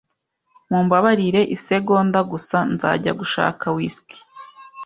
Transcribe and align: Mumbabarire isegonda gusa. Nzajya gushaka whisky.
Mumbabarire 0.69 1.41
isegonda 1.55 2.19
gusa. 2.31 2.57
Nzajya 2.73 3.11
gushaka 3.19 3.65
whisky. 3.75 4.19